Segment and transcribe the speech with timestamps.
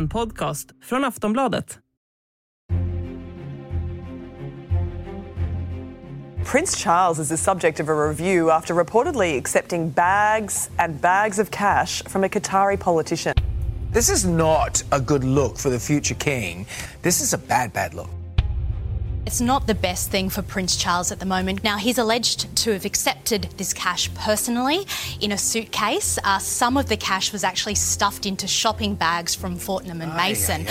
[0.00, 1.78] En podcast från Aftonbladet.
[6.44, 11.50] Prince Charles is the subject of a review after reportedly accepting bags and bags of
[11.50, 13.34] cash from a Qatari politician.
[13.92, 16.66] This is not a good look for the future king.
[17.02, 18.19] This is a bad, bad look.
[19.30, 21.62] It's not the best thing for Prince Charles at the moment.
[21.62, 24.78] Now, he's alleged to have accepted this cash personally
[25.20, 26.18] in a suitcase.
[26.24, 30.66] Uh, some of the cash was actually stuffed into shopping bags from Fortnum and Mason.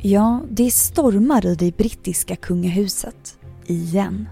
[0.00, 3.36] Ja, det stormar i det brittiska kungahuset.
[3.66, 4.28] Igen.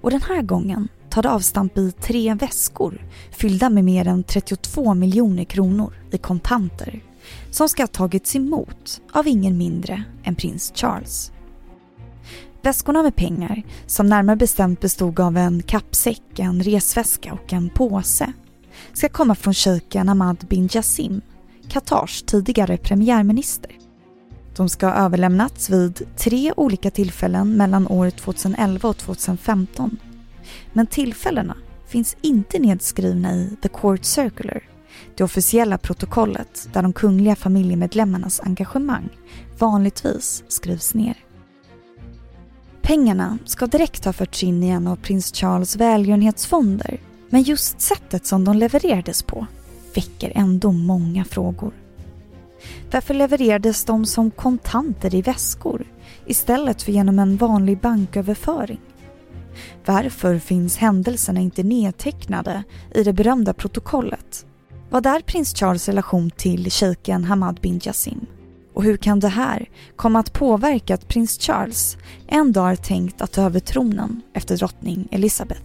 [0.00, 4.94] Och den här gången tar det avstamp i tre väskor fyllda med mer än 32
[4.94, 7.02] miljoner kronor i kontanter
[7.54, 11.32] som ska ha tagits emot av ingen mindre än prins Charles.
[12.62, 18.32] Väskorna med pengar, som närmare bestämt bestod av en kappsäck, en resväska och en påse,
[18.92, 21.20] ska komma från shejken Ahmad bin Jassim,
[21.68, 23.70] Qatars tidigare premiärminister.
[24.56, 29.98] De ska ha överlämnats vid tre olika tillfällen mellan år 2011 och 2015.
[30.72, 34.73] Men tillfällena finns inte nedskrivna i The Court Circular
[35.14, 39.08] det officiella protokollet där de kungliga familjemedlemmarnas engagemang
[39.58, 41.16] vanligtvis skrivs ner.
[42.82, 48.26] Pengarna ska direkt ha förts in i en av prins Charles välgörenhetsfonder men just sättet
[48.26, 49.46] som de levererades på
[49.94, 51.72] väcker ändå många frågor.
[52.92, 55.86] Varför levererades de som kontanter i väskor
[56.26, 58.80] istället för genom en vanlig banköverföring?
[59.84, 64.46] Varför finns händelserna inte nedtecknade i det berömda protokollet
[64.94, 68.26] vad är prins Charles relation till shejken Hamad bin Jassim?
[68.74, 73.20] Och hur kan det här komma att påverka att prins Charles en dag är tänkt
[73.20, 75.60] att ta över tronen efter drottning Elizabeth?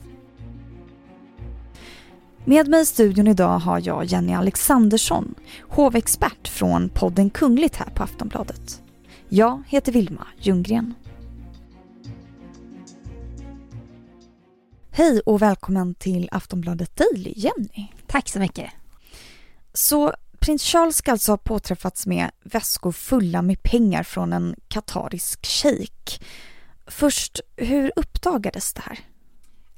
[2.46, 8.04] Med mig i studion idag har jag Jenny Alexandersson, hovexpert från podden Kungligt här på
[8.04, 8.82] Aftonbladet.
[9.30, 10.94] Jag heter Vilma Ljunggren.
[14.92, 17.88] Hej och välkommen till Aftonbladet Daily, Jenny.
[18.08, 18.79] Tack så mycket.
[19.74, 25.46] Så prins Charles ska alltså ha påträffats med väskor fulla med pengar från en katarisk
[25.46, 26.22] shejk.
[26.88, 29.00] Först, hur uppdagades det här?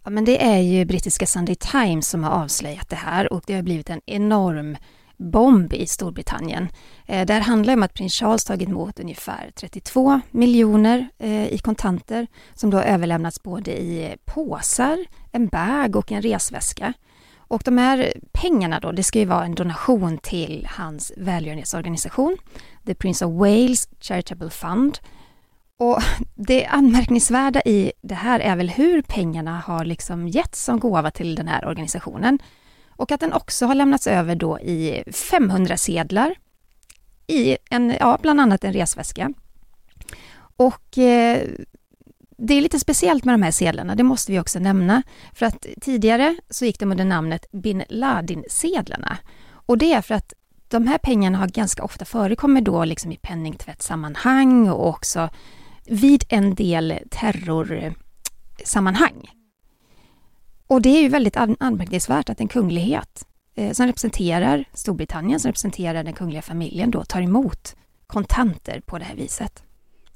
[0.03, 3.53] Ja, men det är ju brittiska Sunday Times som har avslöjat det här och det
[3.53, 4.77] har blivit en enorm
[5.17, 6.67] bomb i Storbritannien.
[7.05, 11.57] Eh, det här handlar om att prins Charles tagit emot ungefär 32 miljoner eh, i
[11.57, 14.97] kontanter som då överlämnats både i påsar,
[15.31, 16.93] en bag och en resväska.
[17.51, 22.37] Och de här pengarna då, det ska ju vara en donation till hans välgörenhetsorganisation,
[22.85, 24.99] The Prince of Wales Charitable Fund.
[25.77, 25.99] Och
[26.35, 31.35] det anmärkningsvärda i det här är väl hur pengarna har liksom getts som gåva till
[31.35, 32.39] den här organisationen.
[32.89, 36.35] Och att den också har lämnats över då i 500 sedlar
[37.27, 39.33] i en, ja, bland annat en resväska.
[40.55, 41.47] Och eh,
[42.43, 45.03] det är lite speciellt med de här sedlarna, det måste vi också nämna.
[45.33, 49.17] För att tidigare så gick de under namnet bin Ladin-sedlarna.
[49.51, 50.33] Och det är för att
[50.67, 55.29] de här pengarna har ganska ofta förekommit då liksom i penningtvättssammanhang och också
[55.85, 59.29] vid en del terrorsammanhang.
[60.67, 63.25] Och det är ju väldigt anmärkningsvärt att en kunglighet
[63.55, 67.75] eh, som representerar Storbritannien, som representerar den kungliga familjen då tar emot
[68.07, 69.63] kontanter på det här viset.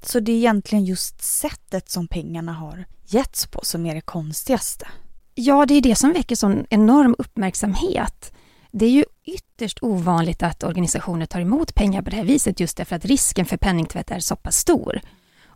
[0.05, 4.87] Så det är egentligen just sättet som pengarna har getts på som är det konstigaste.
[5.35, 8.33] Ja, det är det som väcker sån enorm uppmärksamhet.
[8.71, 12.77] Det är ju ytterst ovanligt att organisationer tar emot pengar på det här viset just
[12.77, 15.01] därför att risken för penningtvätt är så pass stor.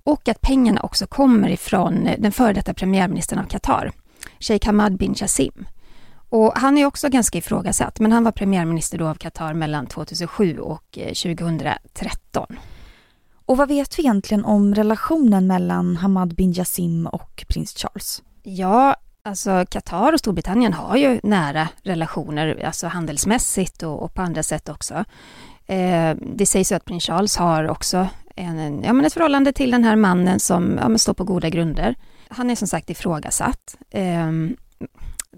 [0.03, 3.91] Och att pengarna också kommer ifrån eh, den före detta premiärministern av Qatar,
[4.39, 5.65] Sheikh Hamad bin Jassim.
[6.29, 10.59] Och han är också ganska ifrågasatt, men han var premiärminister då av Qatar mellan 2007
[10.59, 12.57] och eh, 2013.
[13.49, 18.23] Och vad vet vi egentligen om relationen mellan Hamad bin Jassim och prins Charles?
[18.43, 24.43] Ja, alltså Qatar och Storbritannien har ju nära relationer, alltså handelsmässigt och, och på andra
[24.43, 24.93] sätt också.
[25.65, 29.71] Eh, det sägs ju att prins Charles har också en, ja, men ett förhållande till
[29.71, 31.95] den här mannen som ja, står på goda grunder.
[32.27, 33.77] Han är som sagt ifrågasatt.
[33.89, 34.31] Eh,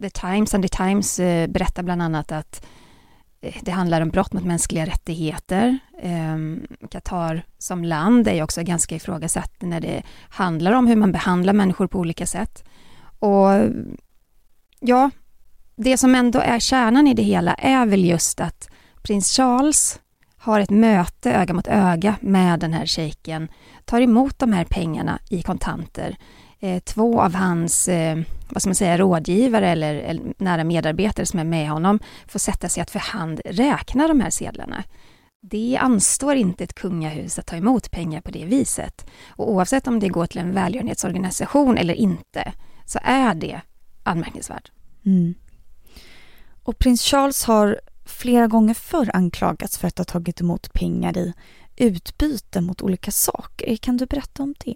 [0.02, 2.81] The Times and the Times eh, berättar bland annat att Eh,
[3.42, 5.80] Eh, det handlar om brott mot mänskliga rättigheter.
[6.02, 11.54] Ehm, Qatar som land är också ganska ifrågasatt när det handlar om hur man behandlar
[11.54, 12.64] människor på olika sätt.
[13.20, 13.50] Och
[14.80, 15.10] ja,
[15.76, 18.70] det som ändå är kärnan i det hela är väl just att
[19.02, 20.00] prins Charles
[20.38, 23.48] har ett möte öga mot öga med den här shejken,
[23.86, 26.18] tar emot de här pengarna i kontanter
[26.64, 28.20] Eh, två av hans eh,
[28.50, 32.70] vad ska man säga, rådgivare eller, eller, nära medarbetare som är med honom får sätta
[32.70, 34.84] sig att för hand räkna de här sedlarna.
[35.42, 39.06] det anstår inte ett kungahus att ta emot pengar på det viset.
[39.28, 42.54] Och oavsett om det går till en välgörenhetsorganisation eller inte,
[42.86, 43.62] så är det
[44.04, 44.72] anmärkningsvärt.
[45.06, 45.34] Mm.
[46.64, 51.34] Och prins Charles har flera gånger förr anklagats för att ha tagit emot pengar i
[51.76, 53.76] utbyte mot olika saker.
[53.76, 54.76] Kan du berätta om det?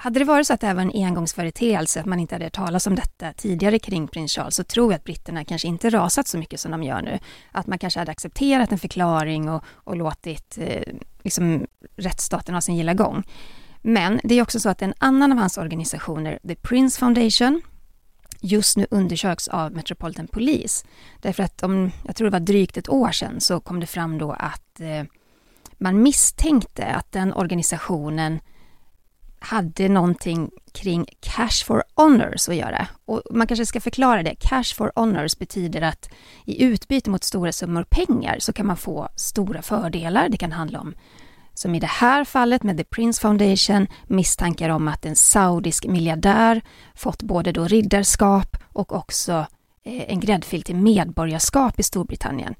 [0.00, 2.52] Hade det varit så att det här var en engångsföreteelse, att man inte hade hört
[2.52, 6.28] talas om detta tidigare kring prins Charles, så tror jag att britterna kanske inte rasat
[6.28, 7.18] så mycket som de gör nu.
[7.52, 10.82] Att man kanske hade accepterat en förklaring och, och låtit eh,
[11.22, 11.66] liksom,
[11.96, 13.24] rättsstaten ha sin gilla gång.
[13.82, 17.62] Men det är också så att en annan av hans organisationer, The Prince Foundation,
[18.40, 20.86] just nu undersöks av Metropolitan Police.
[21.20, 24.18] Därför att om, jag tror det var drygt ett år sedan, så kom det fram
[24.18, 25.04] då att eh,
[25.78, 28.40] man misstänkte att den organisationen
[29.40, 32.86] hade någonting kring cash for honors att göra.
[33.04, 34.34] Och man kanske ska förklara det.
[34.34, 36.10] Cash for honors betyder att
[36.44, 40.28] i utbyte mot stora summor pengar så kan man få stora fördelar.
[40.28, 40.94] Det kan handla om,
[41.54, 46.62] som i det här fallet med The Prince Foundation, misstankar om att en saudisk miljardär
[46.94, 49.46] fått både då riddarskap och också
[49.84, 52.54] eh, en gräddfil till medborgarskap i Storbritannien.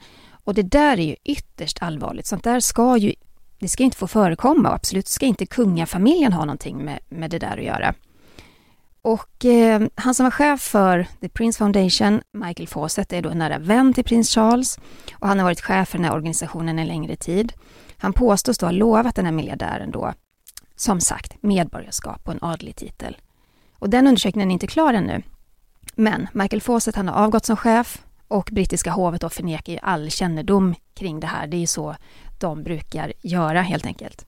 [0.45, 2.27] Och det där är ju ytterst allvarligt.
[2.27, 3.15] Sånt där ska ju
[3.59, 7.39] det ska inte få förekomma och absolut ska inte kungafamiljen ha någonting med, med det
[7.39, 7.95] där att göra.
[9.03, 13.39] Och eh, han som var chef för The Prince Foundation, Michael Fawcett, är då en
[13.39, 14.79] nära vän till prins Charles
[15.13, 17.53] och han har varit chef för den här organisationen en längre tid.
[17.97, 20.13] Han påstås då ha lovat den här miljardären då,
[20.77, 23.17] som sagt, medborgarskap och en adlig titel.
[23.79, 25.23] Och den undersökningen är inte klar ännu.
[25.95, 30.11] Men Michael Fawcett, han har avgått som chef och brittiska hovet då förnekar ju all
[30.11, 31.47] kännedom kring det här.
[31.47, 31.97] Det är ju så
[32.41, 34.27] de brukar göra helt enkelt.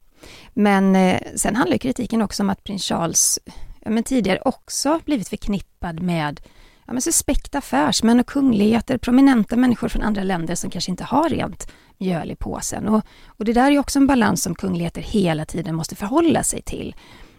[0.53, 3.39] Men eh, sen handlar kritiken också om att prins Charles
[3.81, 6.41] ja, men tidigare också blivit förknippad med
[6.87, 11.29] ja, men suspekta affärsmän och kungligheter, prominenta människor från andra länder som kanske inte har
[11.29, 12.89] rent mjöl i påsen.
[12.89, 16.63] Och, och det där är också en balans som kungligheter hela tiden måste förhålla sig
[16.63, 16.95] till.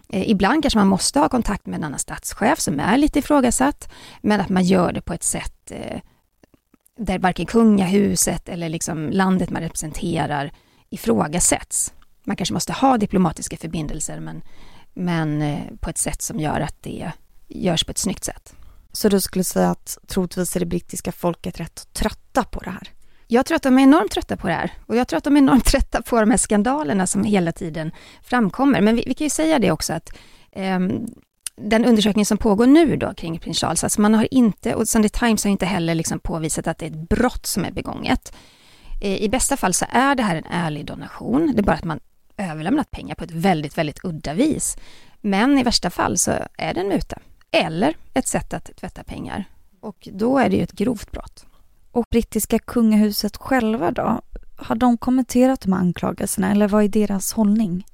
[0.09, 3.91] Eh, ibland kanske man måste ha kontakt med en annan statschef som är lite ifrågasatt,
[4.21, 6.01] men att man gör det på ett sätt eh,
[6.99, 10.51] där varken kungahuset eller liksom landet man representerar
[10.89, 11.93] ifrågasätts.
[12.23, 14.41] Man kanske måste ha diplomatiska förbindelser men,
[14.93, 17.11] men eh, på ett sätt som gör att det
[17.47, 18.55] görs på ett snyggt sätt.
[18.91, 22.89] Så du skulle säga att troligtvis är det brittiska folket rätt trötta på det här?
[23.27, 25.35] Jag tror att de är enormt trötta på det här och jag tror att de
[25.35, 27.91] är enormt trötta på de här skandalerna som hela tiden
[28.23, 28.81] framkommer.
[28.81, 30.09] Men vi, vi kan ju säga det också att
[30.51, 30.79] eh,
[31.63, 35.10] den undersökning som pågår nu då kring prins Charles, alltså man har inte, och Sunday
[35.10, 38.34] Times har inte heller liksom påvisat att det är ett brott som är begånget.
[39.02, 41.84] Eh, I bästa fall så är det här en ärlig donation, det är bara att
[41.84, 42.00] man
[42.38, 44.78] överlämnat pengar på ett väldigt, väldigt udda vis.
[45.22, 47.19] Men i värsta fall så är det en muta,
[47.52, 49.46] eller ett sätt att tvätta pengar.
[49.80, 51.46] Och då är det ju ett grovt brott.
[51.92, 54.22] Och brittiska kungahuset själva då?
[54.56, 57.86] Har de kommenterat de här anklagelserna eller vad är deras hållning?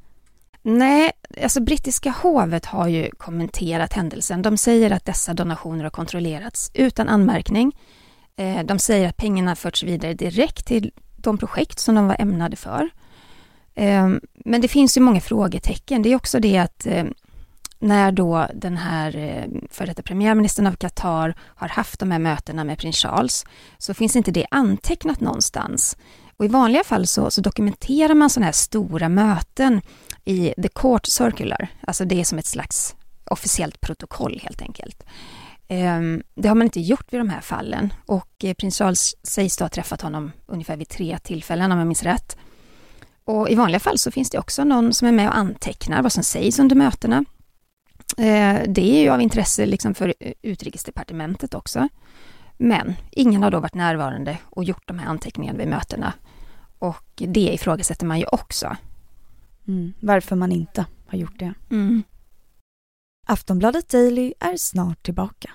[0.70, 1.12] Nej,
[1.44, 4.42] alltså brittiska hovet har ju kommenterat händelsen.
[4.42, 7.76] De säger att dessa donationer har kontrollerats utan anmärkning.
[8.36, 12.56] Eh, de säger att pengarna förts vidare direkt till de projekt som de var ämnade
[12.56, 12.90] för.
[13.76, 16.02] Ehm, men det finns ju många frågetecken.
[16.02, 17.06] Det är också det att eh,
[17.80, 22.64] när då den här eh, före detta premiärministern av Qatar har haft de här mötena
[22.64, 23.46] med prins Charles
[23.78, 25.98] så finns inte det antecknat någonstans.
[26.38, 29.82] Och I vanliga fall så, så dokumenterar man sådana här stora möten
[30.26, 35.04] i The Court Circular, alltså det är som ett slags officiellt protokoll helt enkelt.
[35.68, 39.58] Ehm, det har man inte gjort vid de här fallen och eh, prins Charles sägs
[39.58, 42.38] då ha träffat honom ungefär vid tre tillfällen om jag minns rätt.
[43.24, 46.12] Och i vanliga fall så finns det också någon som är med och antecknar vad
[46.12, 47.26] som sägs under mötena.
[48.18, 51.90] Ehm, det är ju av intresse liksom för eh, utrikesdepartementet också.
[52.58, 56.14] Men ingen har då varit närvarande och gjort de här anteckningarna vid mötena.
[56.80, 58.78] Och det ifrågasätter man ju också.
[59.68, 61.54] Mm, varför man inte har gjort det.
[61.72, 62.04] Mm.
[63.28, 65.52] Aftonbladet Daily är snart tillbaka.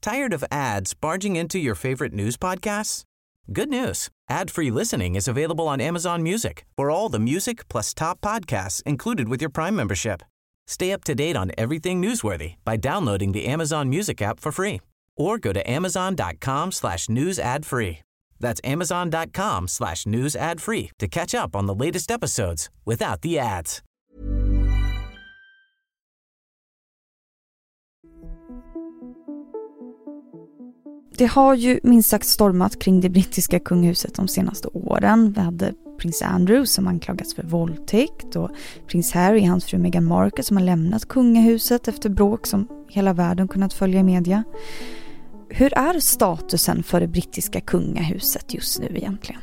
[0.00, 3.04] Tired of ads barging into your favorite news podcasts?
[3.46, 4.08] Good news.
[4.30, 9.28] Ad-free listening is available on Amazon Music for all the music plus top podcasts included
[9.28, 10.22] with your Prime membership.
[10.66, 14.80] Stay up to date on everything newsworthy by downloading the Amazon Music app for free
[15.16, 17.98] or go to amazon.com slash news ad free.
[18.40, 23.38] That's amazon.com slash news ad free to catch up on the latest episodes without the
[23.38, 23.82] ads.
[31.18, 35.32] Det har ju minst sagt stormat kring det brittiska kungahuset de senaste åren.
[35.32, 38.50] Vi hade prins Andrew som anklagats för våldtäkt och
[38.86, 43.12] prins Harry, och hans fru Meghan Markle som har lämnat kungahuset efter bråk som hela
[43.12, 44.44] världen kunnat följa i media
[45.54, 49.40] hur är statusen för det brittiska kungahuset just nu egentligen?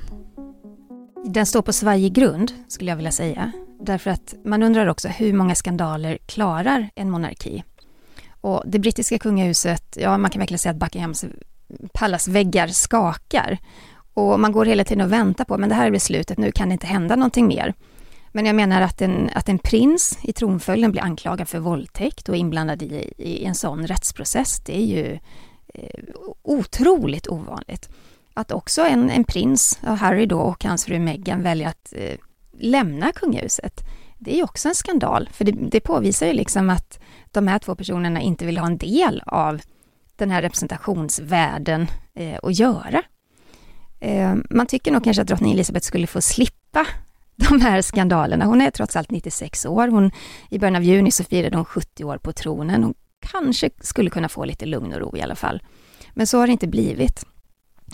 [1.25, 3.51] Den står på svajig grund, skulle jag vilja säga.
[3.81, 7.63] Därför att man undrar också hur många skandaler klarar en monarki?
[8.41, 13.57] Och det brittiska kungahuset, ja man kan verkligen säga att Buckinghams väggar skakar.
[14.13, 16.69] Och man går hela tiden och väntar på, men det här är beslutet, nu kan
[16.69, 17.73] det inte hända någonting mer.
[18.31, 22.35] Men jag menar att en, att en prins i tronföljden blir anklagad för våldtäkt och
[22.35, 25.19] inblandad i, i en sån rättsprocess, det är ju
[25.73, 26.03] Eh,
[26.41, 27.89] otroligt ovanligt.
[28.33, 32.17] Att också en, en prins, Harry då, och hans fru Meghan väljer att eh,
[32.59, 33.83] lämna kungahuset,
[34.17, 36.99] det är ju också en skandal, för det, det påvisar ju liksom att
[37.31, 39.61] de här två personerna inte vill ha en del av
[40.15, 43.03] den här representationsvärlden eh, att göra.
[43.99, 46.87] Eh, man tycker nog kanske att drottning Elizabeth skulle få slippa
[47.35, 48.45] de här skandalerna.
[48.45, 49.87] Hon är trots allt 96 år.
[49.87, 50.11] Hon,
[50.49, 52.83] I början av juni så firade hon 70 år på tronen.
[52.83, 52.93] Hon
[53.31, 55.63] kanske skulle kunna få lite lugn och ro i alla fall.
[56.13, 57.25] Men så har det inte blivit.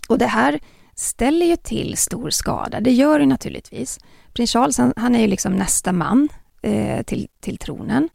[0.09, 0.59] Och det här
[0.95, 2.79] ställer ju till stor skada.
[2.79, 3.99] Det gör det naturligtvis.
[4.33, 6.29] Prins Charles, han, han är ju liksom nästa man
[6.61, 8.09] eh, till, till tronen.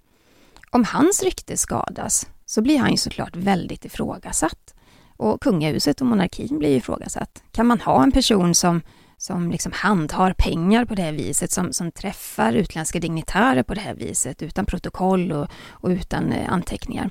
[0.71, 4.75] Om hans rykte skadas så blir han ju såklart väldigt ifrågasatt.
[5.17, 7.43] Och kungahuset och monarkin blir ifrågasatt.
[7.53, 8.83] Kan man ha en person som,
[9.21, 13.81] som liksom handhar pengar på det här viset, som, som träffar utländska dignitärer på det
[13.81, 17.11] här viset, utan protokoll och, och utan eh, anteckningar?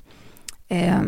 [0.68, 1.02] Eh,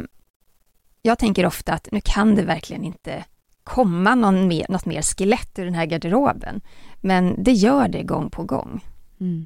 [1.01, 3.25] jag tänker ofta att nu kan det verkligen inte
[3.63, 6.61] komma någon mer, något mer skelett ur den här garderoben.
[7.01, 8.85] Men det gör det gång på gång.
[9.19, 9.45] Mm.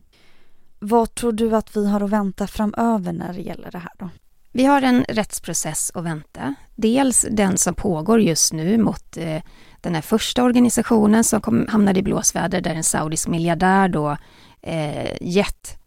[0.80, 4.10] Vad tror du att vi har att vänta framöver när det gäller det här då?
[4.56, 6.56] Vi har en rättsprocess att vänta.
[6.76, 9.42] Dels den som pågår just nu mot eh,
[9.82, 14.18] den här första organisationen som kom, hamnade i blåsväder där en saudisk miljardär då
[14.62, 15.78] eh, gett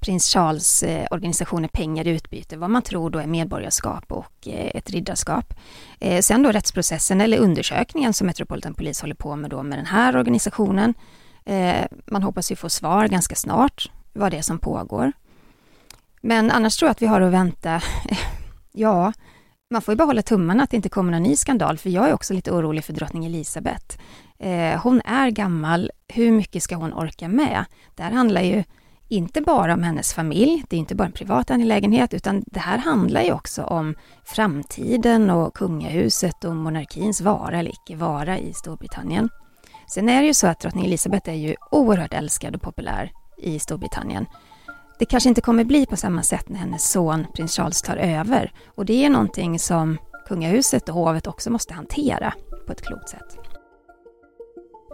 [0.00, 4.70] prins Charles eh, organisationer pengar i utbyte, vad man tror då är medborgarskap och eh,
[4.74, 5.54] ett riddarskap.
[6.00, 9.86] Eh, sen då rättsprocessen eller undersökningen som Metropolitan Police håller på med då med den
[9.86, 10.94] här organisationen.
[11.44, 15.12] Eh, man hoppas ju få svar ganska snart vad det är som pågår.
[16.22, 17.82] Men annars tror jag att vi har att vänta,
[18.72, 19.12] ja,
[19.70, 22.08] man får ju bara hålla tummarna att det inte kommer någon ny skandal, för jag
[22.08, 23.98] är också lite orolig för drottning Elisabeth.
[24.38, 27.64] Eh, hon är gammal, hur mycket ska hon orka med?
[27.94, 28.64] Det här handlar ju
[29.08, 32.78] inte bara om hennes familj, det är inte bara en privat angelägenhet, utan det här
[32.78, 39.28] handlar ju också om framtiden och kungahuset och monarkins vara eller icke vara i Storbritannien.
[39.94, 43.58] Sen är det ju så att drottning Elisabeth är ju oerhört älskad och populär i
[43.58, 44.26] Storbritannien.
[45.02, 48.52] Det kanske inte kommer bli på samma sätt när hennes son prins Charles tar över
[48.74, 52.34] och det är någonting som kungahuset och hovet också måste hantera
[52.66, 53.38] på ett klokt sätt.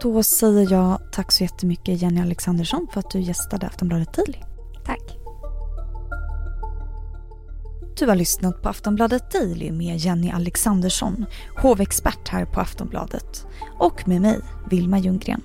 [0.01, 4.37] Då säger jag tack så jättemycket Jenny Alexandersson för att du gästade Aftonbladet Daily.
[4.85, 5.17] Tack.
[7.99, 11.25] Du har lyssnat på Aftonbladet Daily med Jenny Alexandersson,
[11.61, 13.47] hovexpert här på Aftonbladet.
[13.79, 14.39] Och med mig,
[14.69, 15.41] Vilma Ljunggren.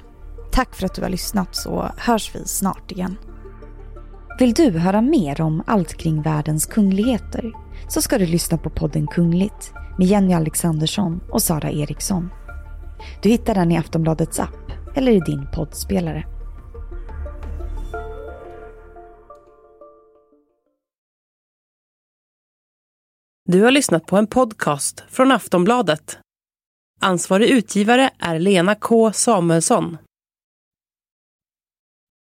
[0.53, 3.17] Tack för att du har lyssnat så hörs vi snart igen.
[4.39, 7.53] Vill du höra mer om allt kring världens kungligheter
[7.89, 12.31] så ska du lyssna på podden Kungligt med Jenny Alexandersson och Sara Eriksson.
[13.23, 16.27] Du hittar den i Aftonbladets app eller i din poddspelare.
[23.51, 26.19] Du har lyssnat på en podcast från Aftonbladet.
[27.01, 29.97] Ansvarig utgivare är Lena K Samuelsson.